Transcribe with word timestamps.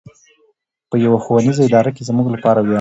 په 0.89 0.95
يوه 1.05 1.19
ښوونيزه 1.23 1.61
اداره 1.65 1.91
کې 1.95 2.07
زموږ 2.09 2.27
لپاره 2.35 2.59
وياړ 2.61 2.65
دی. 2.67 2.69